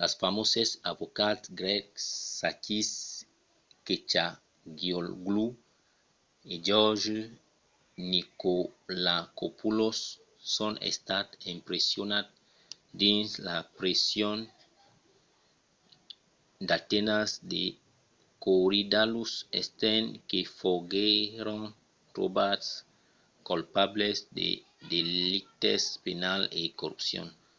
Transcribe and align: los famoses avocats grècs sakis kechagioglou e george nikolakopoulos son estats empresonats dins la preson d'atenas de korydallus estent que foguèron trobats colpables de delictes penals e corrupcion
los 0.00 0.12
famoses 0.22 0.70
avocats 0.90 1.46
grècs 1.60 2.02
sakis 2.40 2.90
kechagioglou 3.86 5.48
e 6.52 6.54
george 6.68 7.14
nikolakopoulos 8.12 9.98
son 10.54 10.72
estats 10.90 11.36
empresonats 11.52 12.34
dins 13.02 13.28
la 13.46 13.56
preson 13.78 14.38
d'atenas 16.68 17.30
de 17.52 17.64
korydallus 18.44 19.32
estent 19.60 20.08
que 20.30 20.40
foguèron 20.58 21.62
trobats 22.14 22.68
colpables 23.48 24.16
de 24.38 24.48
delictes 24.90 25.82
penals 26.04 26.50
e 26.60 26.62
corrupcion 26.80 27.26